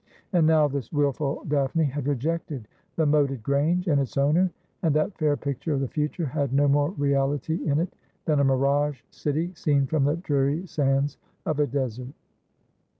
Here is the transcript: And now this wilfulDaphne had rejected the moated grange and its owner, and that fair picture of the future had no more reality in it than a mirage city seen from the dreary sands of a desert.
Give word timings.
And 0.33 0.47
now 0.47 0.67
this 0.67 0.89
wilfulDaphne 0.89 1.85
had 1.91 2.07
rejected 2.07 2.67
the 2.95 3.05
moated 3.05 3.43
grange 3.43 3.87
and 3.87 4.01
its 4.01 4.17
owner, 4.17 4.49
and 4.81 4.95
that 4.95 5.15
fair 5.15 5.37
picture 5.37 5.73
of 5.75 5.79
the 5.79 5.87
future 5.87 6.25
had 6.25 6.51
no 6.53 6.67
more 6.67 6.89
reality 6.89 7.67
in 7.69 7.77
it 7.77 7.93
than 8.25 8.39
a 8.39 8.43
mirage 8.43 9.03
city 9.11 9.51
seen 9.53 9.85
from 9.85 10.05
the 10.05 10.15
dreary 10.17 10.65
sands 10.65 11.19
of 11.45 11.59
a 11.59 11.67
desert. 11.67 12.07